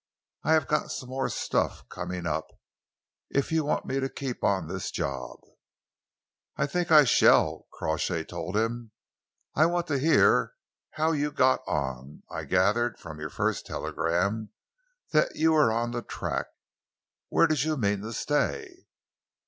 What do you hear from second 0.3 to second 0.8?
"I have